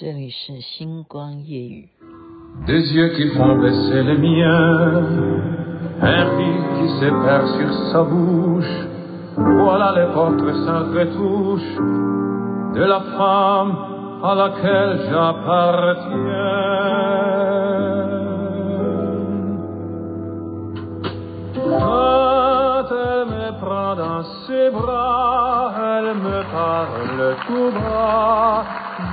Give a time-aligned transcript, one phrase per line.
[0.00, 1.90] 这里是星光夜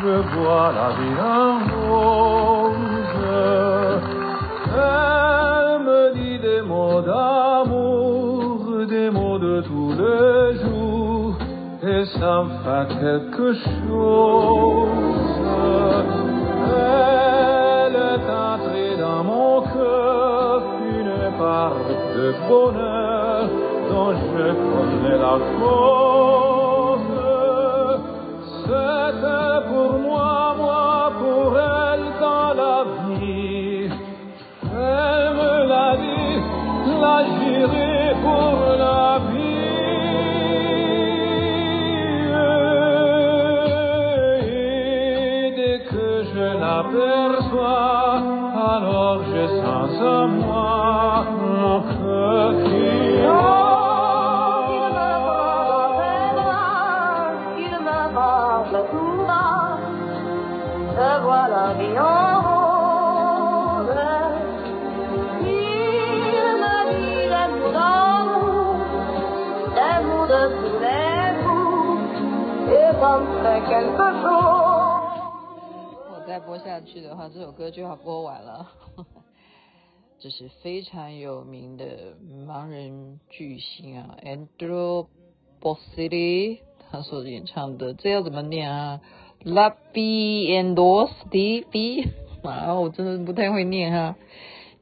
[0.03, 2.73] je vois la ville en rose.
[4.75, 11.37] Elle me dit des mots d'amour, des mots de tous les jours,
[11.83, 14.89] et ça me fait quelque chose.
[16.75, 20.63] Elle est entrée dans mon cœur,
[20.99, 21.79] une part
[22.17, 23.43] de bonheur
[23.91, 26.02] dont je connais la cause.
[46.43, 48.23] je l'aperçois,
[48.75, 52.89] alors je sens en moi mon cœur qui
[53.29, 56.03] oh, il me parle,
[57.67, 59.69] il me parle tout bas,
[60.97, 64.01] je vois la vie en rose.
[65.43, 68.75] Il me dit des mots d'amour,
[69.77, 72.03] des mots de tous les coups,
[72.79, 74.12] et comme fait quelque
[76.47, 78.69] 播下去的话，这首歌就要播完了。
[80.19, 82.15] 这是非常有名的
[82.47, 85.07] 盲人巨星啊，Andrew
[85.61, 86.59] Bocelli
[86.91, 89.01] 他所演唱的，这要怎么念啊
[89.45, 92.09] ？La vie en rose de vie
[92.43, 94.17] 啊，我真的不太会念哈。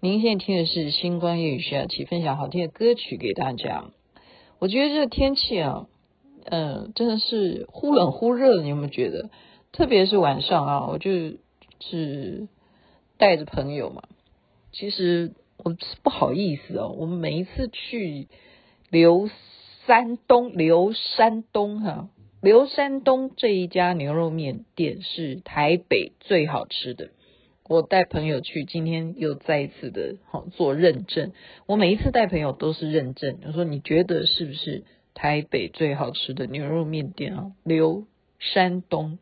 [0.00, 3.84] 您现在听的是星光夜语，徐雅琪分享好听的歌曲给大家。
[4.58, 5.86] 我觉得这个天气啊。
[6.42, 9.28] 嗯，真的是忽冷忽热，你有没有觉得？
[9.72, 11.10] 特别是晚上啊，我就
[11.80, 12.48] 是
[13.16, 14.02] 带着朋友嘛。
[14.72, 18.28] 其实我是不好意思哦，我们每一次去
[18.90, 19.28] 刘
[19.86, 22.08] 山东，刘山东哈，
[22.40, 27.10] 刘山东这一家牛肉面店是台北最好吃的。
[27.68, 31.32] 我带朋友去，今天又再一次的好做认证。
[31.66, 34.84] 我每一次带朋友都是认证，我说你觉得是不是？
[35.12, 38.06] 台北最好吃的牛肉面店啊，刘
[38.38, 39.18] 山东。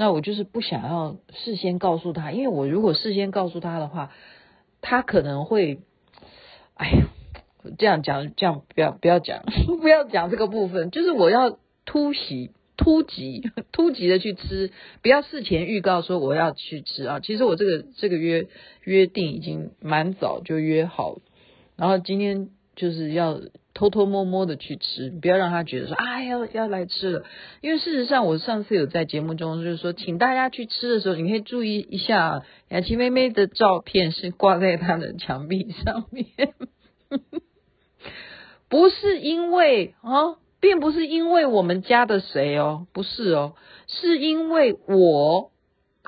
[0.00, 4.10] 那我就是不想要事先告诉他，因为我如果事先告诉他的话，
[4.80, 5.80] 他可能会，
[6.72, 7.04] 哎呀，
[7.76, 9.44] 这样讲，这样不要不要讲，
[9.82, 10.90] 不要讲这个部分。
[10.90, 14.72] 就是我要突袭、突击、突击的去吃，
[15.02, 17.20] 不要事前预告说我要去吃啊。
[17.20, 18.48] 其实我这个这个约
[18.84, 21.18] 约定已经蛮早就约好，
[21.76, 23.38] 然后今天就是要。
[23.80, 27.24] 偷偷摸摸的去吃，不要让他觉得说啊要要来吃了。
[27.62, 36.26] 因为事实上，我上次有在节目中就是说，请大家去吃的时候，你可以注意一下雅琪妹妹的照片是挂在她的墙壁上面，
[38.68, 43.54] 不是因为啊，并不是因为我们家的谁哦，不是哦，
[43.86, 45.52] 是因为我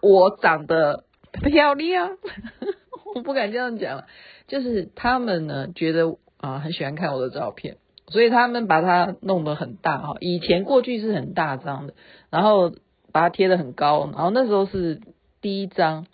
[0.02, 1.04] 我长得
[1.42, 2.18] 漂亮，
[3.14, 4.04] 我不敢这样讲了，
[4.46, 6.18] 就是他们呢觉得。
[6.42, 7.76] 啊，很喜欢看我的照片，
[8.08, 10.16] 所以他们把它弄得很大哈。
[10.18, 11.94] 以前过去是很大张的，
[12.30, 12.70] 然后
[13.12, 15.00] 把它贴得很高，然后那时候是
[15.40, 16.04] 第一张，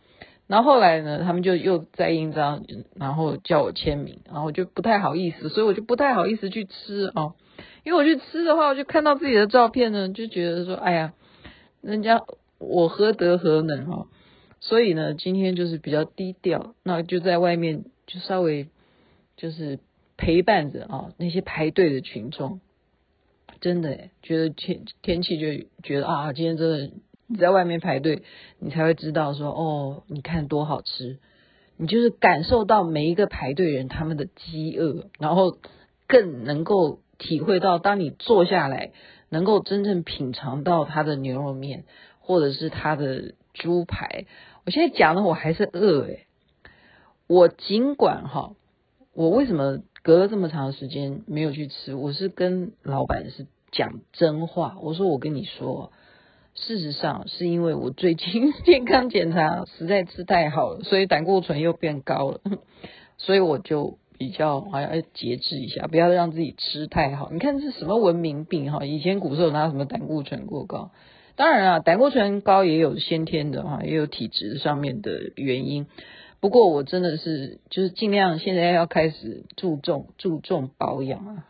[0.47, 2.63] 然后后来呢，他们就又再印张，
[2.95, 7.33] 然后叫我签名，然后就不太好意思，所以我就不太好意思去吃哦，
[7.83, 11.15] 因为我去吃的话，我就看到自己的照片呢，就觉得说，哎呀，
[11.81, 12.21] 人家
[12.59, 14.07] 我何德何能哈，
[14.61, 18.69] 所以呢，今天就是比较低调，那就在外面就稍微
[19.35, 19.79] 就是。
[20.19, 22.61] 陪伴着啊那些排队的群众，
[23.61, 26.91] 真的诶觉得天天气就觉得啊，今天真的
[27.29, 28.23] 你在外面排队，
[28.59, 31.19] 你才会知道说哦，你看多好吃，
[31.77, 35.57] 你就是感受到每一个排队人他们的饥饿，然后
[36.09, 38.91] 更能够体会到，当你坐下来，
[39.29, 41.85] 能够真正品尝到他的牛肉面
[42.19, 44.27] 或者是他的猪排。
[44.67, 46.27] 我现在讲的我还是饿诶，
[47.29, 48.57] 我尽管哈，
[49.15, 49.81] 我为什么？
[50.03, 54.77] 隔了这么长时间没有去吃，我是跟老板是讲真话。
[54.81, 55.93] 我说我跟你说，
[56.55, 62.41] 事实上是因为我最近 健康检查实在吃太好了，所以胆固醇又变高了，
[63.19, 67.31] 所以我就比较还要节制一下，不要让自己吃太好。
[67.33, 68.85] 你看这是什么文明病哈？
[68.85, 70.91] 以前古时候哪有什么胆固醇过高？
[71.37, 75.87] 当然啊，胆固醇高也有先天的哈，也有体质上面的原因。
[76.41, 81.45] 不过我真的是就是尽量现在要开始注重注重保养啊。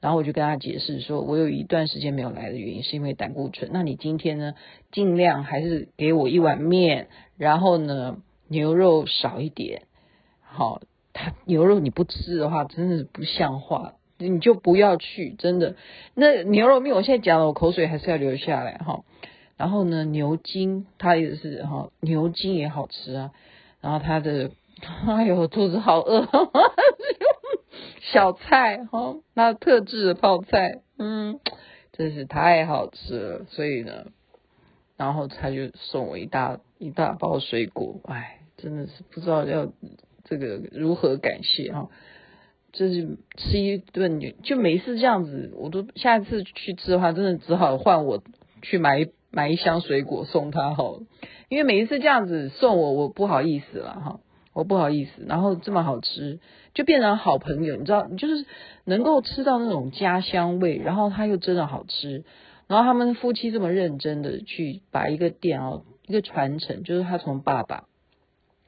[0.00, 3.70] 然后我就跟他解释说，我有一段时间没有来的原因是因为胆固醇。
[3.72, 4.52] 那你今天呢，
[4.92, 7.08] 尽量还是给我一碗面，
[7.38, 9.84] 然后呢，牛肉少一点。
[10.42, 10.82] 好，
[11.14, 13.94] 他牛肉你不吃的话，真的是不像话。
[14.18, 15.74] 你就不要去，真的。
[16.14, 19.04] 那牛肉面，我现在讲了，我口水还是要流下来哈。
[19.56, 23.30] 然后呢，牛筋它也是哈，牛筋也好吃啊。
[23.84, 24.50] 然后他的，
[25.06, 26.26] 哎呦，肚子好饿。
[28.00, 31.38] 小菜哈，那特制的泡菜，嗯，
[31.92, 33.44] 真是太好吃了。
[33.50, 34.06] 所以呢，
[34.96, 39.70] 然后他就送我一大一大包水果，哎，真的是不知道要
[40.24, 41.90] 这个如何感谢哈。
[42.72, 48.22] 就是吃一顿，就每一次这样子，我都下次去吃的话，真的只好换我
[48.62, 51.02] 去买买一箱水果送他好了，
[51.54, 54.20] 因为每一次这样子送我，我不好意思了哈，
[54.52, 55.24] 我不好意思。
[55.28, 56.40] 然后这么好吃，
[56.74, 58.44] 就变成好朋友，你知道，你就是
[58.84, 62.24] 能够吃到那种家乡味，然后他又真的好吃，
[62.66, 67.84] 然后他们夫妻这么认真的去把一个店哦，一个传承，就是他从爸爸，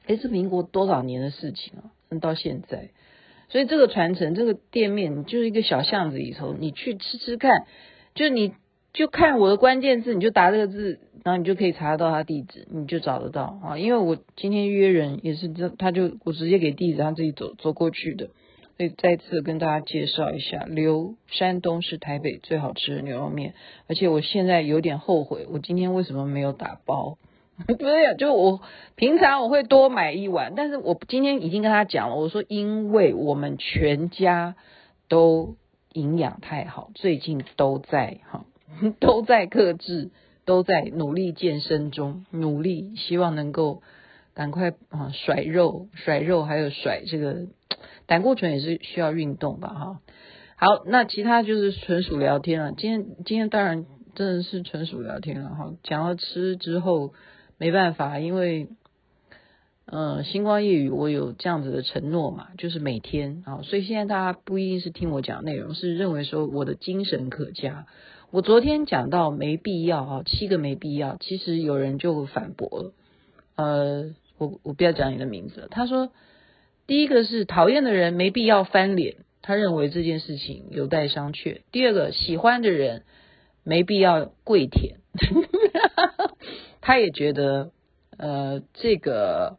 [0.05, 1.91] 诶，是民国多少年的事情啊，
[2.21, 2.91] 到现在。
[3.49, 7.65] 所以这个传承，这个店面就是一个小巷子里头，你去吃吃看，
[8.15, 8.53] 就你
[8.93, 13.77] 就看我的关键字，你就答这个字，然后你就可以查得到他地址，你就找得到啊。
[13.77, 18.29] 因为我今天约人也是这，他就我直接给地址，他自己走走过去的。
[18.77, 23.55] 所以再次跟大家介绍一下，刘山东是台北最好吃的牛肉面，
[23.89, 27.17] 而且我现在有点后悔，我今天为什么没有打包？
[27.77, 28.61] 对呀，就我
[28.95, 34.55] 平常我会多买一碗，但是我今天已经跟他讲了，我说因为我们全家
[35.09, 35.57] 都
[35.91, 38.45] 营养太好，最近都在哈，
[39.01, 40.09] 都在克制，
[40.47, 43.83] 都在努力健身中，努力希望能够
[44.33, 47.45] 赶快啊甩肉甩肉，还有甩这个
[48.07, 49.99] 胆固醇也是需要运动吧哈。
[50.55, 52.71] 好，那其他就是纯属聊天了。
[52.71, 53.85] 今天今天当然
[54.15, 57.13] 真的是纯属聊天了哈，讲到吃之后。
[57.59, 58.67] 没办法，因为，
[59.87, 67.87] 呃，星光夜语我有这样子的承诺嘛，就是每天啊，所以现在大家不一定是听我讲内容，是认为说我的精神可嘉。
[68.29, 72.93] 我昨天讲到没必要啊，七个没必要，其实有人就反驳了，
[73.55, 75.67] 呃，我我不要讲你的名字了。
[75.69, 76.11] 他说，
[76.87, 81.61] 第一个是讨厌的人没必要翻脸，他认为这件事情有待商榷。
[81.71, 83.03] 第二个，喜欢的人
[83.63, 84.97] 没必要跪舔。
[86.81, 87.71] 他也觉得，
[88.17, 89.57] 呃，这个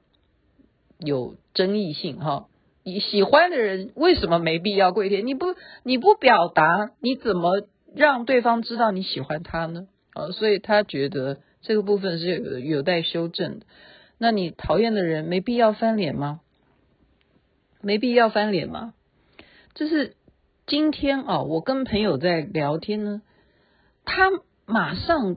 [0.99, 2.49] 有争议性哈。
[2.85, 5.27] 你喜欢的人为什么没必要跪舔？
[5.27, 5.47] 你不
[5.85, 7.63] 你不表达，你怎么
[7.95, 9.89] 让对方知道你喜欢他呢？
[10.15, 13.67] 啊，所以他觉得这个部分是有有待修正的。
[14.19, 16.41] 那你讨厌的人没必要翻脸吗？
[17.81, 18.95] 没必要翻脸吗？
[19.75, 20.17] 这是
[20.67, 23.23] 今天啊，我跟朋友在聊天呢，
[24.05, 24.31] 他
[24.67, 25.37] 马上。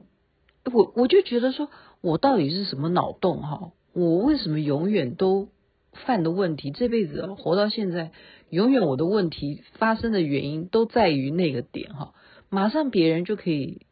[0.72, 1.70] 我我就觉得说，
[2.02, 3.72] 我到底是什么脑洞哈？
[3.94, 5.48] 我为什么永远都
[5.92, 6.70] 犯的问题？
[6.70, 8.12] 这辈子活到现在，
[8.48, 12.14] 永远我的问题发生的原因都在于那个点哈。
[12.52, 13.86] 马上别人就可以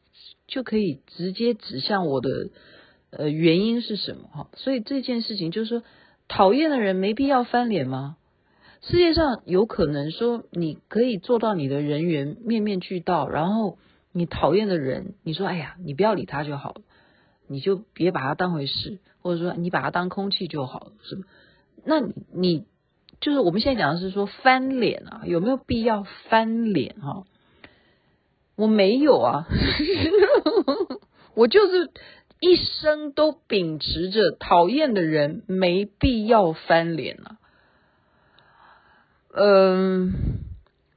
[0.46, 2.50] 就可以直接指向我的
[3.10, 4.48] 呃原因是什么哈？
[4.54, 5.82] 所以这件事情就是说，
[6.28, 8.16] 讨厌的人没必要翻脸吗？
[8.82, 13.78] 世界上有可能说你可以做到你的人缘面面俱到，然后。
[14.12, 16.80] 你讨厌的人，你说哎呀，你不要理他就好了，
[17.46, 21.22] 你就别把他当回事，或者说你把他当空气就好了，是吧？
[21.84, 22.00] 那
[22.34, 22.64] 你
[23.20, 27.24] 就是我们现在讲的是说翻脸啊，有没有必要翻脸哈？
[28.60, 29.46] 我没有啊，
[31.34, 31.90] 我就是
[32.40, 37.38] 一生都秉持着讨厌的人没必要翻脸啊，
[39.32, 40.12] 嗯。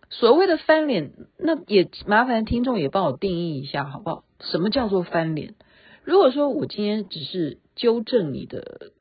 [0.10, 4.24] 所谓的翻脸，那也麻烦听众也帮我定义一下好不好？
[4.42, 5.56] 什么叫做翻脸？
[6.04, 8.92] 如果说我今天只是纠正你的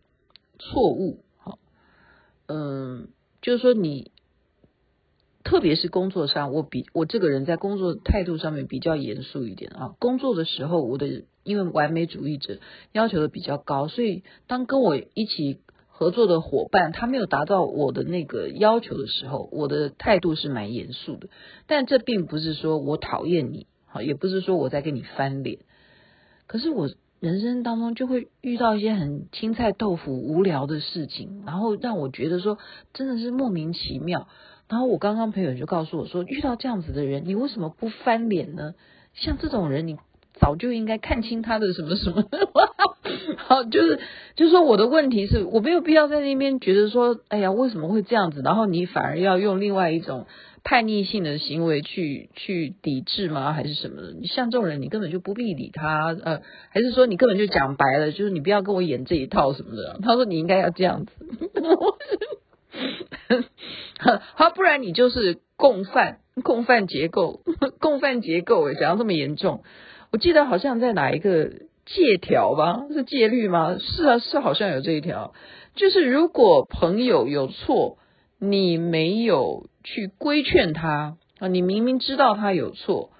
[0.58, 1.58] 错误，好，
[2.46, 3.08] 嗯，
[3.42, 4.11] 就是说你，
[5.44, 9.94] 特别是工作上，我比我这个人在工作态度上面比较严肃一点啊。
[9.98, 12.58] 工作的时候，我的因为完美主义者
[12.92, 15.60] 要求的比较高，所以当跟我一起。
[15.94, 21.28] 合作的伙伴，他没有达到我的那个要求的时候，我的态度是蛮严肃的。
[21.68, 25.60] 但这并不是说我讨厌你，好，也不是说我在跟你翻脸。
[26.48, 32.58] 可是我人生当中就会遇到一些很青菜豆腐、无聊的事情，然后让我觉得说
[32.94, 34.26] 真的是莫名其妙。
[34.72, 38.72] 然后我刚刚朋友就告诉我说，遇到这样子的人，你为什么不翻脸呢？
[39.12, 39.98] 像这种人，你
[40.40, 42.24] 早就应该看清他的什么什么。
[43.36, 44.00] 好，就是
[44.34, 48.40] 就是说我的问题是我没有必要在那边觉得说，哎呀，为什么会这样子？
[48.42, 50.24] 然后你反而要用另外一种
[50.64, 53.52] 叛逆性的行为去去抵制吗？
[53.52, 54.14] 还是什么的？
[54.14, 56.16] 你像这种人，你根本就不必理他。
[56.24, 60.00] 呃，还是说你根本就讲白了，就是你不要跟我演这一套什么的。
[60.02, 61.12] 他说你应该要这样子。
[64.34, 67.40] 好，不然你就是共犯，共犯结构，
[67.80, 69.62] 共犯结构，诶，讲到这么严重，
[70.10, 71.50] 我记得好像在哪一个
[71.86, 72.86] 戒条吧？
[72.92, 73.76] 是戒律吗？
[73.78, 75.34] 是啊，是好像有这一条，
[75.74, 77.98] 就是如果朋友有错，
[78.38, 83.10] 你没有去规劝他啊，你明明知道他有错，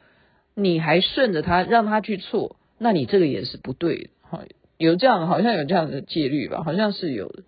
[0.55, 4.11] 你还顺着他让他去错，那你这个也是不对的。
[4.23, 4.43] 好，
[4.79, 6.63] 有这样，好像有这样的戒律吧？
[6.65, 7.45] 好像是有的。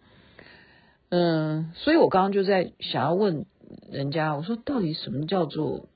[1.16, 3.47] 嗯，所以我刚刚就在想要问
[3.88, 5.87] 人家，我说到底什么叫做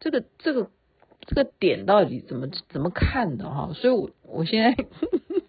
[0.00, 0.68] 这个这个
[1.20, 3.70] 这个点到底怎么怎么看的哈？
[3.74, 4.84] 所以我我现在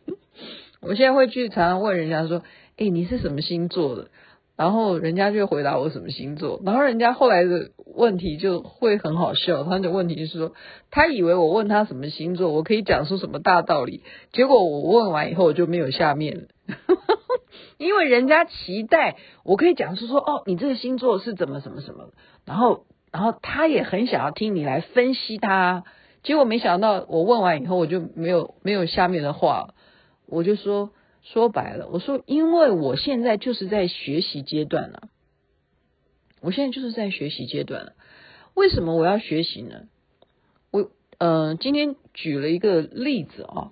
[0.80, 2.44] 我现在会去常常问人家说，
[2.78, 4.10] 哎，你是什么星座的？
[4.56, 10.54] 然后人家就回答我什么星座，然后人家后来的问题就会很好笑，他的问题是说，
[10.92, 16.44] 他以为我问他什么星座，我可以讲出什么大道理，结果我问完以后我就没有下面了。
[17.78, 22.12] 因为人家期待我可以讲述说，哦，你这个星座是怎么什么什么，
[22.46, 25.84] 然后，然后他也很想要听你来分析他，
[26.24, 29.74] 结果没想到我问完以后，我就没有没有下面的话，
[30.26, 35.10] 我就说说白了，我说因为我现在就是在学习阶段了，
[36.42, 37.94] 我现在就是在学习阶段，
[38.54, 39.84] 为什么我要学习呢？
[40.72, 43.72] 我呃今天举了一个例子啊，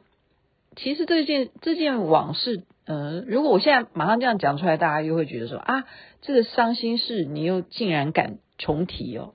[0.78, 2.64] 其实这件这件往事。
[2.90, 5.84] 嗯，如果我现在马上这样讲出来，大家又会觉得说啊，
[6.22, 9.34] 这个伤心事你又竟然敢重提哦。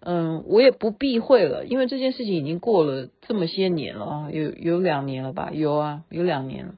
[0.00, 5.50] 嗯，我也不避讳了，因为这件事情已经过了这么些年了啊，有有两年了吧？
[5.52, 6.76] 有啊，有两年了。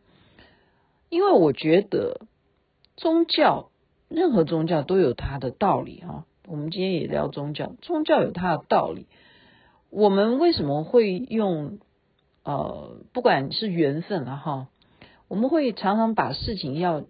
[1.10, 2.22] 因为我觉得
[2.96, 3.70] 宗教，
[4.08, 6.24] 任何宗教都有它的道理啊。
[6.48, 9.06] 我们今天也聊宗教，宗教有它的道理。
[9.90, 11.78] 我们为什么会用
[12.46, 14.68] 呃，不管是缘分了哈？
[15.26, 17.04] 我们会常常把事情要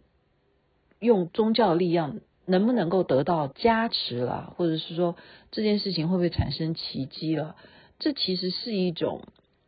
[0.98, 5.14] 用宗教力量，能不能够得到加持了，或者是说
[5.50, 7.54] 这件事情会不会产生奇迹了？
[7.98, 9.24] 这其实是一种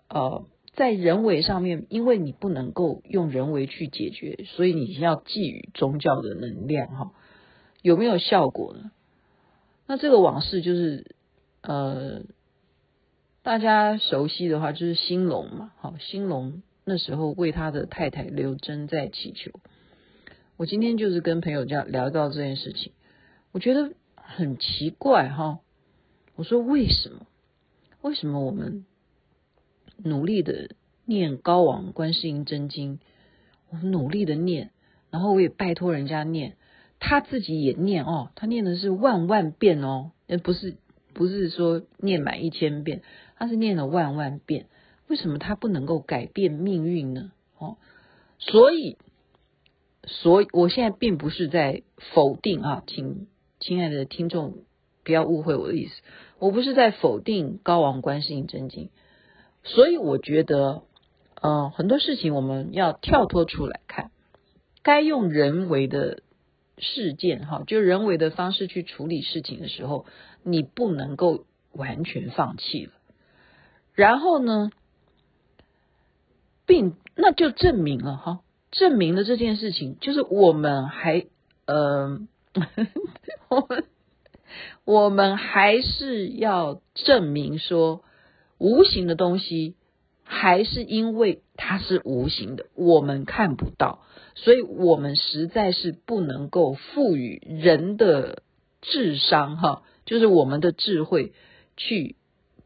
[0.09, 7.13] 呃，在人为上面，因为你不能够用人为去解决，所以你要寄予宗教的能量哈，
[7.83, 8.91] 有没有效果呢？
[9.87, 11.15] 那这个往事就是
[11.61, 12.23] 呃，
[13.49, 16.63] 大家熟悉的话就是兴隆嘛，好，兴隆。
[16.85, 19.51] 那时候为他的太太刘真在祈求。
[20.59, 22.93] 我今天就是跟朋友这样聊到这件事情，
[23.53, 25.61] 我觉得很奇怪哈。
[26.37, 27.27] 我说为什么？
[28.03, 28.85] 为什么我们
[29.97, 30.73] 努力的
[31.07, 32.99] 念高王观世音真经，
[33.71, 34.73] 我们努力的念，
[35.11, 36.59] 然后我也拜托人家念，
[37.01, 40.11] 他自己也念哦，他念的是万万遍哦，
[40.43, 40.77] 不是
[41.15, 43.01] 不是说念满一千遍，
[43.39, 44.67] 他是念了万万遍。
[45.07, 47.33] 为什么他不能够改变命运呢？
[47.57, 47.79] 哦，
[48.39, 48.99] 所以，
[50.07, 53.27] 所以我现在并不是在否定啊，请
[53.59, 54.65] 亲爱的听众
[55.05, 56.03] 不要误会我的意思，
[56.39, 58.91] 我不是在否定高王观世音真经，
[59.65, 60.83] 所以我觉得，
[61.41, 64.11] 呃，很多事情我们要跳脱出来看，
[64.83, 66.23] 该用人为的
[66.77, 70.05] 事件哈，就人为的方式去处理事情的时候，
[70.43, 72.93] 你不能够完全放弃了，
[73.99, 74.71] 然后呢？
[76.67, 78.41] 并那就证明了哈，
[78.71, 81.27] 证明了这件事情，就是我们还
[81.67, 82.21] 呃，
[83.51, 83.85] 我们
[84.85, 88.05] 我们还是要证明说，
[88.59, 89.75] 无形的东西
[90.23, 94.05] 还是因为它是无形的，我们看不到，
[94.37, 98.43] 所以我们实在是不能够赋予人的
[98.81, 101.33] 智商哈，就是我们的智慧
[101.77, 102.15] 去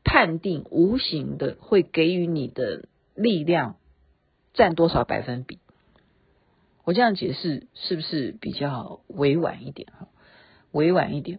[0.04, 3.76] 判定无形的会给予你的力量。
[4.54, 5.60] 占多少百分比？
[6.84, 9.88] 我这样解释是不是比较委婉一点？
[9.98, 10.08] 哈，
[10.72, 11.38] 委婉一点。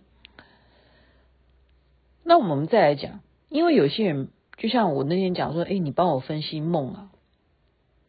[2.23, 7.11] 那我们再来讲，因为有些人就像我那天讲说，哎，你帮我分析梦啊。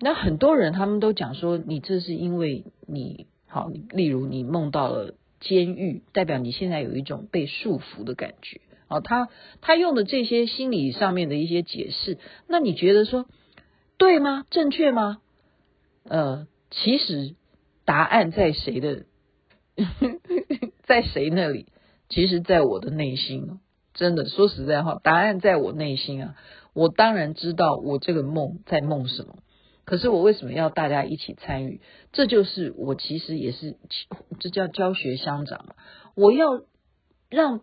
[0.00, 8.62] 那很多人他们都讲说，你这是因为你好，例如你梦到了监狱，代表你现在有一种被束缚的感觉。
[8.96, 9.28] 哦，他
[9.60, 13.26] 他用的这些心理上面的一些解释，那你觉得说？
[13.96, 14.44] 对吗？
[14.50, 15.18] 正确吗？
[16.02, 17.36] 呃，其实
[17.84, 19.04] 答案在谁的，
[20.84, 21.68] 在谁那里？
[22.08, 23.60] 其实，在我的内心，
[23.94, 26.34] 真的说实在话，答案在我内心啊。
[26.74, 29.38] 我当然知道我这个梦在梦什么，
[29.84, 31.80] 可是我为什么要大家一起参与？
[32.12, 33.76] 这就是我其实也是，
[34.40, 35.76] 这叫教学相长。
[36.16, 36.62] 我要
[37.30, 37.60] 让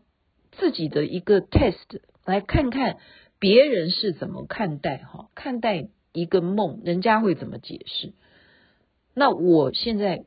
[0.52, 2.98] 自己的一个 test 来看看
[3.40, 8.14] 别人是怎么看待哈，看待一个梦，人家会怎么解释？
[9.14, 10.26] 那我现在。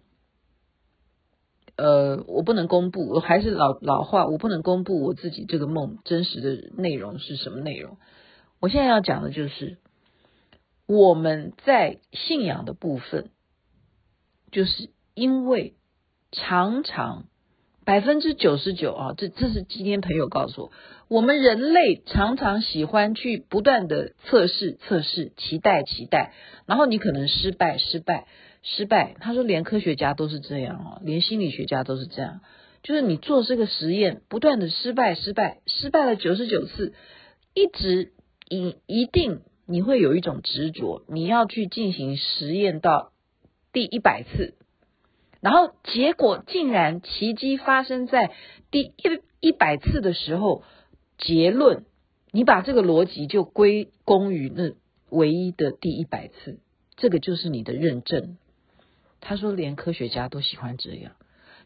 [1.77, 7.97] 呃，我不能公布，我还是老老话，我不能公布我自己这个梦真实的内容是什么内容。
[8.61, 9.79] 我现在要讲的就是
[10.87, 13.31] 我们在信仰的部分，
[14.53, 15.75] 就是因为
[16.31, 17.27] 常常
[17.85, 20.73] 百分之九十九啊，这这是今天朋友告诉我，
[21.09, 26.33] 我们人类常常喜欢去不断的测试测试，期待期待，
[26.67, 28.27] 然后你可能失败失败。
[28.67, 32.41] 失败，他说连科学家都是这样哦，连心理学家都是这样，
[32.83, 36.95] 就是你做这个实验，不断的失败，失败，失败了九十九次，
[37.53, 38.13] 一直
[38.49, 43.13] 一一定你会有一种执着，你要去进行实验到
[43.71, 44.55] 第一百次，
[45.45, 48.31] 然后结果竟然奇迹发生在
[48.71, 48.95] 第一
[49.41, 50.63] 一百次的时候，
[51.19, 51.85] 结论
[52.31, 54.73] 你把这个逻辑就归功于那
[55.11, 56.61] 唯一的第一百次，
[56.97, 58.39] 这个就是你的认证。
[59.21, 61.13] 他说：“连科学家都喜欢这样，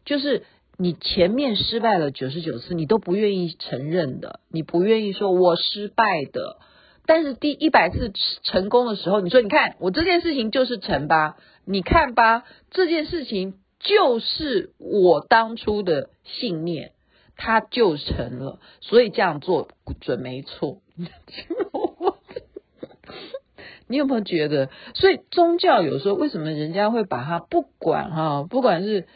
[0.03, 0.43] 就是
[0.77, 6.57] 你前面失败了九十九次，你都不愿意承认的，你不愿意说我失败的。
[7.05, 8.11] 但是第一百次
[8.43, 16.91] 成功的时候，你说你看我这件事情就是成吧，你看吧，这件事情就是我当初的信念，
[17.35, 19.69] 它就成了，所以这样做
[20.01, 20.81] 准没错。”
[23.87, 24.69] 你有没有觉得？
[24.93, 29.07] 所以宗教有时候为什么人家会把它不管哈，不管是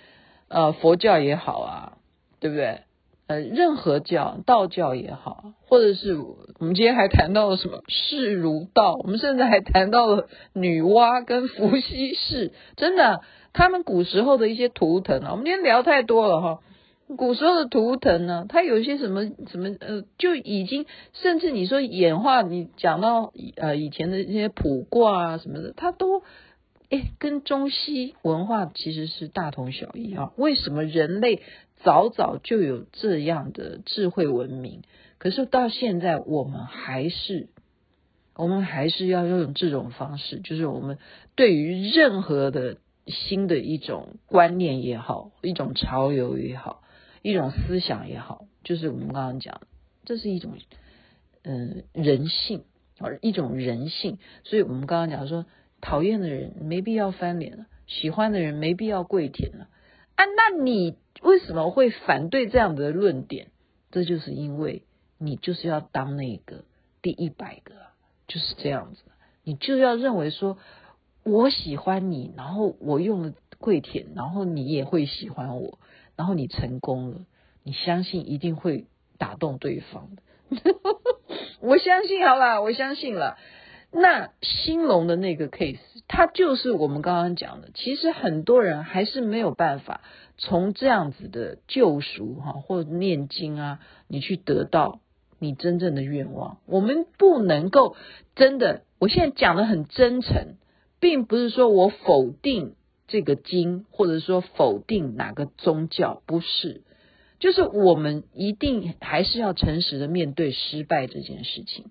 [0.47, 1.97] 呃佛教也好啊，
[2.39, 2.79] 对不对？
[3.27, 13.21] 呃，任何教，道教也好，或者是我们今天还谈到了什么释如道，我们甚至还谈到了女娲跟伏羲氏，真的，
[13.53, 16.59] 他们古时候的一些图腾啊，我们今天聊太多了哈。
[17.15, 26.23] 古时候的图腾呢，它有一些什么什么呃，就已经甚至你说演化，你讲到呃以前的一些卜卦啊什么的，它都
[26.89, 30.31] 诶跟中西文化其实是大同小异啊。
[30.37, 31.43] 为什么人类
[31.83, 34.81] 早早就有这样的智慧文明，
[35.19, 37.49] 可是到现在我们还是
[38.35, 40.97] 我们还是要用这种方式，就是我们
[41.35, 46.81] 对于任何的新的一种观念也好，一种潮流也好。
[47.21, 49.61] 一种思想也好，就是我们刚刚讲，
[50.03, 50.57] 这是一种
[51.43, 52.65] 嗯人性
[52.99, 54.19] 啊，一种人性。
[54.43, 55.45] 所以我们刚刚讲说，
[55.79, 59.69] 讨厌的人没必要翻脸了，喜欢的人没必要跪舔了
[60.15, 60.25] 啊。
[60.25, 63.47] 那你为什么会反对这样的论点？
[63.89, 64.83] 这就是因为
[65.17, 66.65] 你就是要当那个
[67.01, 67.75] 第一百个，
[68.27, 69.01] 就是这样子。
[69.45, 70.57] 你就要认为说，
[71.23, 75.79] 我喜欢你，然后我用了跪舔，然后你也会喜欢我。
[76.15, 77.17] 然后你成功了，
[77.63, 78.85] 你相信一定会
[79.17, 80.21] 打动对方的。
[81.59, 83.37] 我相信好了，我相信了。
[83.91, 87.69] 那兴隆的那个 case，它就是我们刚刚讲的。
[87.73, 90.01] 其实很多人还是没有办法
[90.37, 94.99] 从这样子的救赎哈，或念经啊，你去得到
[95.39, 96.57] 你真正的愿望。
[96.65, 97.95] 我们不能够
[98.35, 100.57] 真的，我现在讲的很真诚，
[101.03, 102.75] 并不是说我否定。
[103.05, 106.81] 这个经，或者说否定哪个宗教，不是，
[107.37, 111.87] 就是我们一定还是要诚实的面对失败这件事情。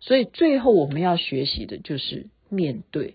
[0.00, 3.14] 所以最后我们要学习的就是面对。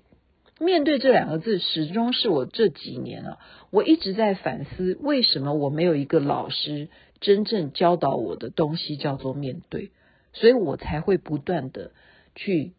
[0.60, 3.38] 面对这两个字，始终是我这几年啊，
[3.70, 6.88] 我一直在反思，为什么我没有一个老师
[7.20, 9.92] 真正教导我的东西叫做面对，
[10.34, 11.92] 所以我才会不断的
[12.34, 12.72] 去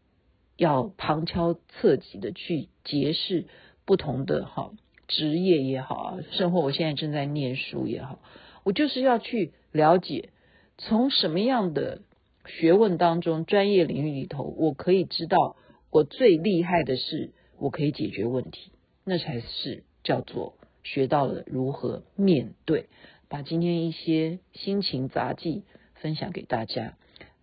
[0.56, 3.46] 要旁敲侧击的去结识。
[3.84, 4.70] 不同的哈
[5.08, 8.20] 职业也好啊，生活我现在正在念书也好，
[8.62, 10.28] 我就是要去了解，
[10.78, 12.02] 从什么样的
[12.46, 15.56] 学问当中、专业领域里头，我可以知道
[15.90, 18.70] 我最厉害的是，我可以解决问题，
[19.02, 22.86] 那才是叫做学到了如何面对。
[23.28, 26.96] 把今天一些心情杂记分享给大家。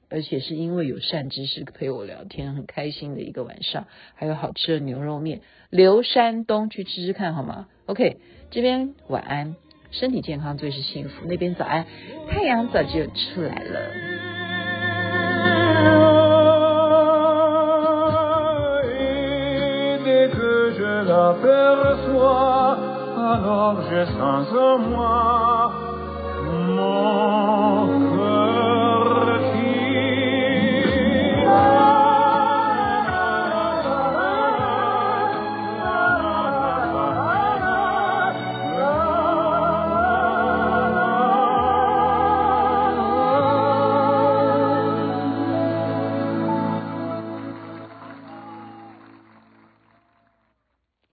[0.09, 5.41] 而且是因为有善知识陪我聊天，很开心的一个晚上，还有好吃的牛肉面。
[5.69, 8.17] 刘山东去吃吃看好吗？OK，
[8.49, 9.55] 这边晚安，
[9.91, 11.25] 身体健康最是幸福。
[11.27, 11.85] 那边早安，
[12.29, 14.09] 太阳早就出来了。